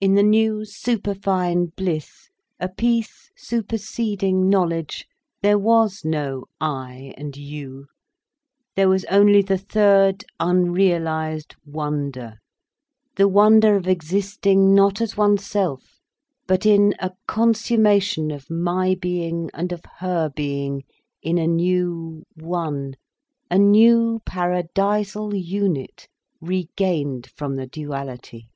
In 0.00 0.14
the 0.14 0.22
new, 0.22 0.64
superfine 0.64 1.66
bliss, 1.76 2.30
a 2.58 2.70
peace 2.70 3.30
superseding 3.36 4.48
knowledge, 4.48 5.06
there 5.42 5.58
was 5.58 6.06
no 6.06 6.46
I 6.58 7.12
and 7.18 7.36
you, 7.36 7.88
there 8.76 8.88
was 8.88 9.04
only 9.10 9.42
the 9.42 9.58
third, 9.58 10.24
unrealised 10.40 11.54
wonder, 11.66 12.38
the 13.16 13.28
wonder 13.28 13.76
of 13.76 13.86
existing 13.86 14.74
not 14.74 15.02
as 15.02 15.18
oneself, 15.18 16.00
but 16.46 16.64
in 16.64 16.94
a 16.98 17.10
consummation 17.26 18.30
of 18.30 18.48
my 18.48 18.96
being 18.98 19.50
and 19.52 19.70
of 19.70 19.82
her 19.98 20.30
being 20.30 20.82
in 21.20 21.36
a 21.36 21.46
new 21.46 22.24
one, 22.36 22.94
a 23.50 23.58
new, 23.58 24.22
paradisal 24.24 25.34
unit 25.34 26.08
regained 26.40 27.28
from 27.36 27.56
the 27.56 27.66
duality. 27.66 28.48